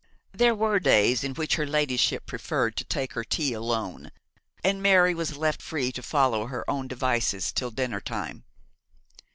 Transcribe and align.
There 0.33 0.55
were 0.55 0.79
days 0.79 1.23
on 1.23 1.35
which 1.35 1.57
her 1.57 1.67
ladyship 1.67 2.25
preferred 2.25 2.75
to 2.77 2.83
take 2.83 3.13
her 3.13 3.23
tea 3.23 3.53
alone, 3.53 4.11
and 4.63 4.81
Mary 4.81 5.13
was 5.13 5.37
left 5.37 5.61
free 5.61 5.91
to 5.91 6.01
follow 6.01 6.47
her 6.47 6.67
own 6.67 6.87
devices 6.87 7.51
till 7.51 7.69
dinner 7.69 8.01
time. 8.01 8.43